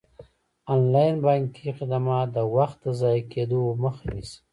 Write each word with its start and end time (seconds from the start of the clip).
انلاین 0.73 1.15
بانکي 1.25 1.67
خدمات 1.77 2.27
د 2.35 2.37
وخت 2.55 2.77
د 2.83 2.85
ضایع 3.01 3.23
کیدو 3.33 3.61
مخه 3.83 4.05
نیسي. 4.13 4.37